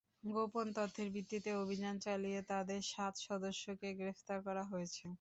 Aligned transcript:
গোপন 0.27 0.67
তথ্যের 0.75 1.09
ভিত্তিতে 1.15 1.51
অভিযান 1.61 1.95
চালিয়ে 2.05 2.39
তাদের 2.51 2.81
সাত 2.91 3.13
সদস্যকে 3.27 3.89
গ্রেপ্তার 3.99 4.37
করা 4.47 4.63
হয়েছে। 4.71 5.05